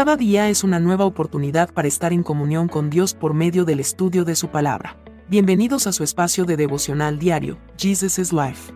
[0.00, 3.80] Cada día es una nueva oportunidad para estar en comunión con Dios por medio del
[3.80, 4.96] estudio de su palabra.
[5.28, 8.72] Bienvenidos a su espacio de devocional diario, Jesus is Life.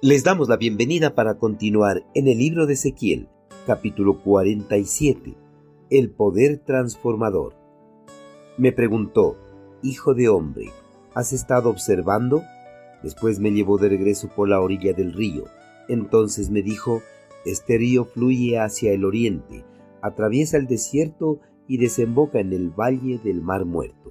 [0.00, 3.28] Les damos la bienvenida para continuar en el libro de Ezequiel,
[3.66, 5.36] capítulo 47,
[5.90, 7.54] El poder transformador.
[8.56, 9.36] Me preguntó,
[9.82, 10.70] Hijo de hombre,
[11.12, 12.42] ¿has estado observando?
[13.02, 15.44] Después me llevó de regreso por la orilla del río.
[15.90, 17.02] Entonces me dijo,
[17.44, 19.64] este río fluye hacia el oriente,
[20.02, 24.10] atraviesa el desierto y desemboca en el valle del Mar Muerto.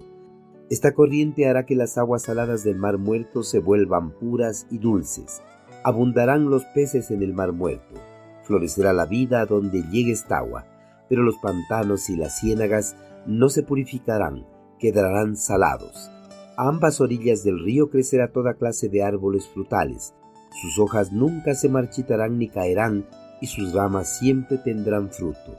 [0.70, 5.41] Esta corriente hará que las aguas saladas del Mar Muerto se vuelvan puras y dulces.
[5.84, 7.96] Abundarán los peces en el Mar Muerto.
[8.44, 10.66] Florecerá la vida donde llegue esta agua,
[11.10, 12.96] pero los pantanos y las ciénagas
[13.27, 14.46] no se purificarán,
[14.80, 16.10] quedarán salados.
[16.58, 20.13] A ambas orillas del río crecerá toda clase de árboles frutales.
[20.62, 23.05] Sus hojas nunca se marchitarán ni caerán,
[23.44, 25.58] y sus ramas siempre tendrán fruto.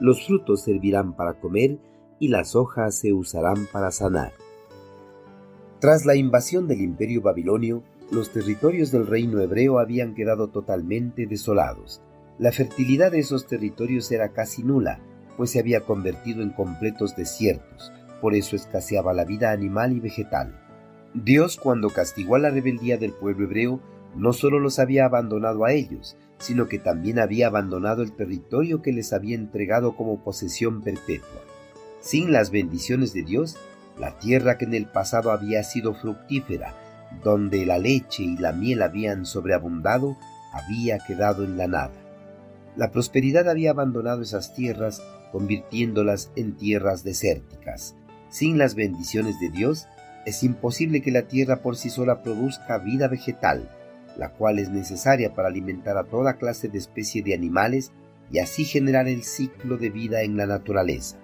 [0.00, 1.78] Los frutos servirán para comer
[2.18, 4.32] y las hojas se usarán para sanar.
[5.80, 12.02] Tras la invasión del imperio babilonio, los territorios del reino hebreo habían quedado totalmente desolados.
[12.38, 15.00] La fertilidad de esos territorios era casi nula,
[15.38, 20.60] pues se había convertido en completos desiertos, por eso escaseaba la vida animal y vegetal.
[21.14, 23.80] Dios cuando castigó a la rebeldía del pueblo hebreo,
[24.14, 28.92] no solo los había abandonado a ellos, sino que también había abandonado el territorio que
[28.92, 31.40] les había entregado como posesión perpetua.
[32.00, 33.56] Sin las bendiciones de Dios,
[33.96, 36.74] la tierra que en el pasado había sido fructífera,
[37.22, 40.16] donde la leche y la miel habían sobreabundado,
[40.52, 41.92] había quedado en la nada.
[42.74, 47.94] La prosperidad había abandonado esas tierras, convirtiéndolas en tierras desérticas.
[48.30, 49.86] Sin las bendiciones de Dios,
[50.26, 53.68] es imposible que la tierra por sí sola produzca vida vegetal,
[54.16, 57.92] la cual es necesaria para alimentar a toda clase de especie de animales
[58.30, 61.18] y así generar el ciclo de vida en la naturaleza.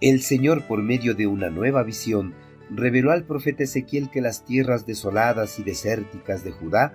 [0.00, 2.34] El Señor, por medio de una nueva visión,
[2.70, 6.92] reveló al profeta Ezequiel que las tierras desoladas y desérticas de Judá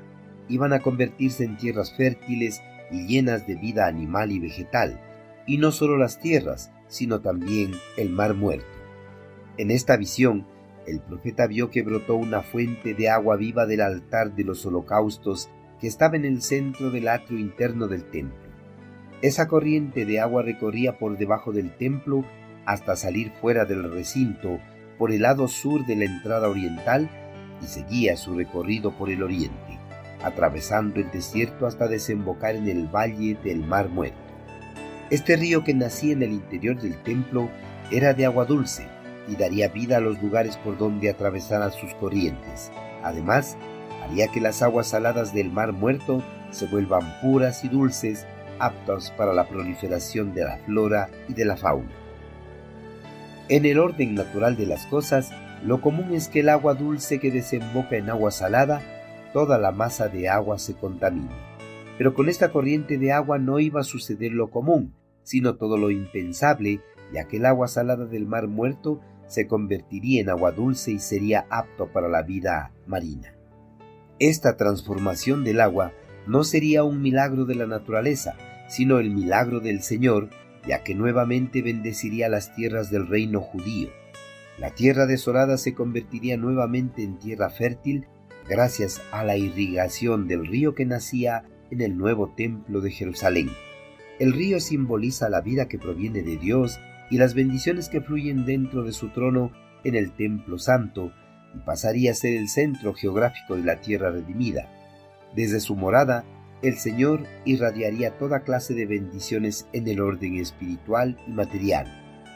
[0.47, 2.61] iban a convertirse en tierras fértiles
[2.91, 5.01] y llenas de vida animal y vegetal,
[5.45, 8.65] y no solo las tierras, sino también el mar muerto.
[9.57, 10.45] En esta visión,
[10.87, 15.49] el profeta vio que brotó una fuente de agua viva del altar de los holocaustos
[15.79, 18.37] que estaba en el centro del atrio interno del templo.
[19.21, 22.25] Esa corriente de agua recorría por debajo del templo
[22.65, 24.59] hasta salir fuera del recinto
[24.97, 27.09] por el lado sur de la entrada oriental
[27.61, 29.79] y seguía su recorrido por el oriente,
[30.23, 34.17] atravesando el desierto hasta desembocar en el valle del Mar Muerto.
[35.09, 37.49] Este río que nacía en el interior del templo
[37.91, 38.87] era de agua dulce,
[39.27, 42.71] y daría vida a los lugares por donde atravesaran sus corrientes.
[43.03, 43.57] Además,
[44.03, 48.25] haría que las aguas saladas del mar muerto se vuelvan puras y dulces,
[48.59, 51.91] aptas para la proliferación de la flora y de la fauna.
[53.49, 55.31] En el orden natural de las cosas,
[55.65, 58.81] lo común es que el agua dulce que desemboca en agua salada,
[59.33, 61.29] toda la masa de agua se contamine.
[61.97, 65.91] Pero con esta corriente de agua no iba a suceder lo común, sino todo lo
[65.91, 66.81] impensable,
[67.13, 71.45] ya que el agua salada del mar muerto se convertiría en agua dulce y sería
[71.49, 73.33] apto para la vida marina.
[74.19, 75.93] Esta transformación del agua
[76.27, 78.35] no sería un milagro de la naturaleza,
[78.67, 80.29] sino el milagro del Señor,
[80.67, 83.89] ya que nuevamente bendeciría las tierras del reino judío.
[84.59, 88.07] La tierra desolada se convertiría nuevamente en tierra fértil
[88.47, 93.49] gracias a la irrigación del río que nacía en el nuevo templo de Jerusalén.
[94.19, 98.83] El río simboliza la vida que proviene de Dios y las bendiciones que fluyen dentro
[98.83, 99.51] de su trono
[99.83, 101.11] en el templo santo,
[101.53, 104.69] y pasaría a ser el centro geográfico de la tierra redimida.
[105.35, 106.25] Desde su morada,
[106.61, 111.87] el Señor irradiaría toda clase de bendiciones en el orden espiritual y material.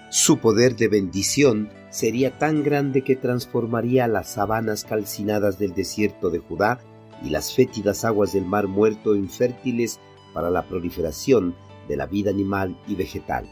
[0.10, 6.40] Su poder de bendición sería tan grande que transformaría las sabanas calcinadas del desierto de
[6.40, 6.80] Judá
[7.24, 10.00] y las fétidas aguas del mar muerto en fértiles
[10.34, 11.56] para la proliferación
[11.88, 13.50] de la vida animal y vegetal.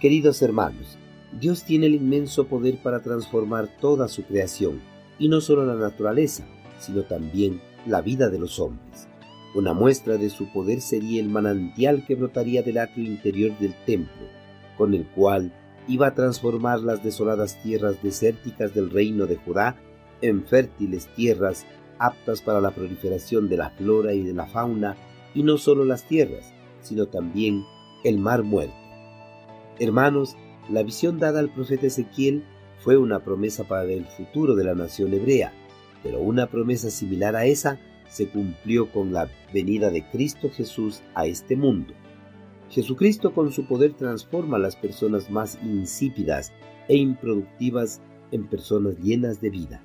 [0.00, 0.96] Queridos hermanos,
[1.40, 4.80] Dios tiene el inmenso poder para transformar toda su creación,
[5.18, 6.46] y no solo la naturaleza,
[6.78, 9.08] sino también la vida de los hombres.
[9.56, 14.28] Una muestra de su poder sería el manantial que brotaría del atrio interior del templo,
[14.76, 15.52] con el cual
[15.88, 19.80] iba a transformar las desoladas tierras desérticas del reino de Judá
[20.20, 21.66] en fértiles tierras
[21.98, 24.96] aptas para la proliferación de la flora y de la fauna,
[25.34, 27.64] y no solo las tierras, sino también
[28.04, 28.77] el mar muerto.
[29.80, 30.36] Hermanos,
[30.68, 32.42] la visión dada al profeta Ezequiel
[32.80, 35.52] fue una promesa para el futuro de la nación hebrea,
[36.02, 37.78] pero una promesa similar a esa
[38.08, 41.94] se cumplió con la venida de Cristo Jesús a este mundo.
[42.70, 46.52] Jesucristo con su poder transforma a las personas más insípidas
[46.88, 48.00] e improductivas
[48.32, 49.82] en personas llenas de vida,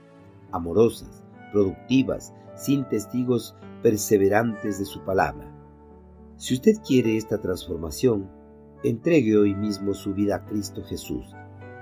[0.51, 5.49] amorosas, productivas, sin testigos perseverantes de su palabra.
[6.37, 8.29] Si usted quiere esta transformación,
[8.83, 11.25] entregue hoy mismo su vida a Cristo Jesús.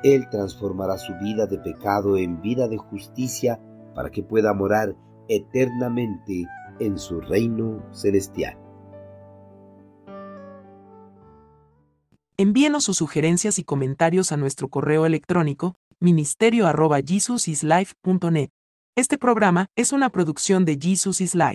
[0.03, 3.61] Él transformará su vida de pecado en vida de justicia
[3.95, 4.93] para que pueda morar
[5.27, 6.45] eternamente
[6.79, 8.57] en su reino celestial.
[12.37, 18.49] Envíenos sus sugerencias y comentarios a nuestro correo electrónico ministerio.jesusislife.net.
[18.95, 21.49] Este programa es una producción de Jesus is Life.